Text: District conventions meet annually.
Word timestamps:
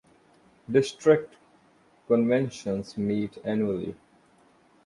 District 0.67 1.35
conventions 2.07 2.97
meet 2.97 3.37
annually. 3.45 3.95